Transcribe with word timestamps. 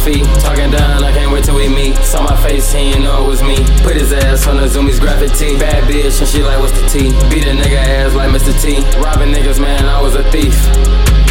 feet. 0.00 0.24
Talking 0.40 0.70
down, 0.70 1.04
I 1.04 1.12
can't 1.12 1.30
wait 1.30 1.44
till 1.44 1.56
we 1.56 1.68
meet. 1.68 1.96
Saw 1.96 2.22
my 2.22 2.36
face, 2.42 2.72
he 2.72 2.96
ain't 2.96 3.02
know 3.02 3.24
it 3.24 3.28
was 3.28 3.42
me. 3.42 3.56
Put 3.82 3.96
his 3.96 4.12
ass 4.12 4.46
on 4.46 4.56
the 4.56 4.66
Zoomies 4.66 5.00
graphic 5.00 5.32
tee. 5.32 5.58
Bad 5.58 5.84
bitch, 5.84 6.18
and 6.20 6.28
she 6.28 6.42
like, 6.42 6.58
what's 6.58 6.72
the 6.72 6.86
T? 6.88 7.12
Beat 7.28 7.46
a 7.46 7.54
nigga 7.54 7.76
ass 7.76 8.14
like 8.14 8.30
Mr. 8.30 8.52
T. 8.60 8.80
Robbing 8.98 9.32
niggas, 9.32 9.60
man, 9.60 9.84
I 9.86 10.00
was 10.00 10.14
a 10.14 10.24
thief. 10.30 10.56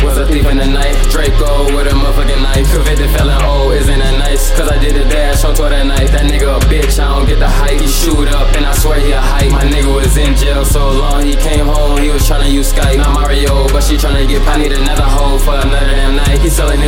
Was 0.03 0.17
a 0.17 0.25
thief 0.25 0.45
in 0.47 0.57
the 0.57 0.65
night. 0.65 0.95
Draco 1.11 1.75
with 1.75 1.91
a 1.91 1.91
motherfucking 1.91 2.41
knife. 2.41 2.71
Convicted 2.71 3.09
felon, 3.11 3.35
oh, 3.43 3.71
isn't 3.71 3.99
that 3.99 4.17
nice? 4.17 4.49
Cause 4.55 4.69
I 4.71 4.79
did 4.79 4.95
a 4.95 5.03
dash 5.03 5.43
on 5.43 5.53
Twitter 5.55 5.83
night. 5.83 6.07
That 6.15 6.31
nigga 6.31 6.55
a 6.55 6.59
bitch, 6.71 7.03
I 7.03 7.19
don't 7.19 7.27
get 7.27 7.39
the 7.39 7.49
hype. 7.49 7.81
He 7.81 7.87
shoot 7.87 8.29
up, 8.29 8.47
and 8.55 8.65
I 8.65 8.73
swear 8.73 8.99
he 8.99 9.11
a 9.11 9.19
hype. 9.19 9.51
My 9.51 9.63
nigga 9.63 9.93
was 9.93 10.15
in 10.15 10.35
jail 10.37 10.63
so 10.63 10.89
long, 10.89 11.25
he 11.25 11.35
came 11.35 11.65
home, 11.65 11.99
he 11.99 12.09
was 12.09 12.23
tryna 12.23 12.49
use 12.49 12.71
Skype. 12.71 12.95
Not 12.95 13.11
Mario, 13.11 13.67
but 13.75 13.83
she 13.83 13.95
tryna 13.97 14.25
get. 14.25 14.39
I 14.47 14.55
need 14.55 14.71
another 14.71 15.03
hoe 15.03 15.37
for 15.37 15.55
another 15.55 15.98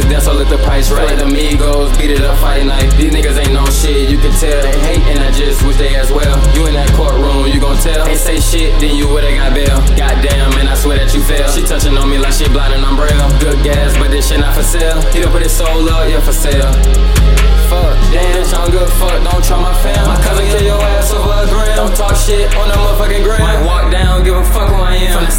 death, 0.09 0.23
so 0.23 0.33
let 0.33 0.49
the 0.49 0.57
price 0.63 0.91
right. 0.91 1.17
The 1.17 1.25
Migos 1.25 1.91
beat 1.97 2.11
it 2.11 2.21
up, 2.21 2.37
fight 2.39 2.65
night. 2.65 2.89
These 2.97 3.11
niggas 3.13 3.37
ain't 3.37 3.53
no 3.53 3.65
shit, 3.67 4.09
you 4.09 4.17
can 4.17 4.31
tell. 4.39 4.61
They 4.61 4.77
hate, 4.85 5.05
and 5.11 5.19
I 5.19 5.31
just 5.31 5.65
wish 5.65 5.77
they 5.77 5.95
as 5.95 6.11
well. 6.11 6.37
You 6.55 6.67
in 6.67 6.73
that 6.73 6.89
courtroom, 6.93 7.47
you 7.47 7.59
gon' 7.59 7.77
tell. 7.77 8.07
Ain't 8.07 8.19
say 8.19 8.39
shit, 8.39 8.79
then 8.79 8.95
you 8.95 9.07
would've 9.07 9.35
got 9.35 9.53
bail. 9.53 9.79
Goddamn, 9.97 10.49
man, 10.55 10.67
I 10.67 10.75
swear 10.75 10.97
that 10.97 11.13
you 11.13 11.21
fail. 11.23 11.49
She 11.51 11.61
touching 11.65 11.97
on 11.97 12.09
me 12.09 12.17
like 12.17 12.33
she 12.33 12.47
blind 12.49 12.73
and 12.73 12.85
I'm 12.85 12.95
braille. 12.95 13.29
Good 13.39 13.63
gas, 13.63 13.97
but 13.97 14.11
this 14.11 14.29
shit 14.29 14.39
not 14.39 14.55
for 14.55 14.63
sale. 14.63 15.01
He 15.11 15.21
done 15.21 15.31
put 15.31 15.43
his 15.43 15.51
soul 15.51 15.89
up, 15.89 16.07
yeah, 16.07 16.21
for 16.21 16.33
sale. 16.33 16.71
Fuck, 17.71 17.95
damn, 18.11 18.35
bitch, 18.35 18.51
I'm 18.51 18.69
good, 18.69 18.89
fuck, 18.99 19.15
don't 19.23 19.43
try 19.43 19.55
my 19.59 19.73
fam. 19.81 20.05
My 20.05 20.19
cousin 20.21 20.45
kill 20.47 20.61
your 20.61 20.81
ass 20.81 21.11
over 21.13 21.31
a 21.31 21.47
gram. 21.47 21.75
Don't 21.75 21.95
talk 21.95 22.15
shit 22.15 22.53
on 22.55 22.67
the 22.67 22.75
motherfucking 22.75 23.23
gram. 23.23 23.40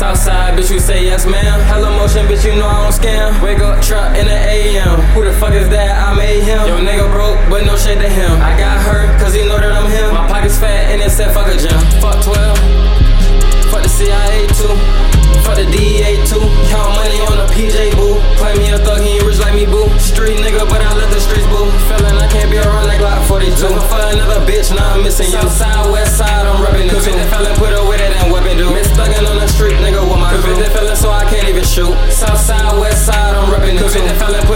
Southside, 0.03 0.59
bitch, 0.59 0.67
you 0.67 0.81
say 0.81 1.07
yes, 1.07 1.31
ma'am. 1.31 1.63
Hello 1.71 1.95
motion, 1.95 2.27
bitch, 2.27 2.43
you 2.43 2.59
know 2.59 2.67
I 2.67 2.83
don't 2.83 2.91
scam. 2.91 3.39
Wake 3.39 3.63
up, 3.63 3.79
truck 3.79 4.19
in 4.19 4.27
the 4.27 4.35
AM. 4.35 4.99
Who 5.15 5.23
the 5.23 5.31
fuck 5.39 5.55
is 5.55 5.71
that? 5.71 5.95
I 5.95 6.11
made 6.19 6.43
him. 6.43 6.59
Yo, 6.67 6.83
nigga 6.83 7.07
broke, 7.15 7.39
but 7.47 7.63
no 7.63 7.79
shade 7.79 8.03
to 8.03 8.11
him. 8.11 8.35
I 8.43 8.59
got 8.59 8.83
hurt, 8.83 9.15
cause 9.23 9.31
he 9.31 9.47
know 9.47 9.63
that 9.63 9.71
I'm 9.71 9.87
him. 9.87 10.11
My 10.11 10.27
pocket's 10.27 10.59
fat 10.59 10.91
and 10.91 10.99
it 10.99 11.15
said 11.15 11.31
fuck 11.31 11.47
a 11.47 11.55
gym. 11.55 11.79
Fuck 12.03 12.19
12. 12.19 12.35
Fuck 13.71 13.87
the 13.87 13.93
CIA 13.95 14.51
too. 14.59 14.75
Fuck 15.47 15.55
the 15.55 15.71
DEA 15.71 16.19
too. 16.27 16.43
Count 16.75 16.99
money 16.99 17.23
on 17.31 17.39
the 17.39 17.47
PJ 17.55 17.95
boo. 17.95 18.19
Claim 18.43 18.59
me 18.59 18.75
a 18.75 18.83
thug, 18.83 19.07
he 19.07 19.23
ain't 19.23 19.23
rich 19.23 19.39
like 19.39 19.55
me 19.55 19.71
boo. 19.71 19.87
Street 20.03 20.43
nigga, 20.43 20.67
but 20.67 20.83
I 20.83 20.91
let 20.99 21.15
the 21.15 21.23
streets 21.23 21.47
boo. 21.47 21.71
Feeling 21.87 22.19
I 22.19 22.27
can't 22.27 22.51
be 22.51 22.59
around 22.59 22.91
like 22.91 22.99
Glock 22.99 23.23
42. 23.31 23.55
Looking 23.55 23.87
for 23.87 24.03
another 24.03 24.43
bitch, 24.51 24.75
now 24.75 24.99
I'm 24.99 25.07
missing 25.07 25.31
you. 25.31 25.39
Southside 25.47 25.82
Fell 33.93 34.35
in 34.35 34.52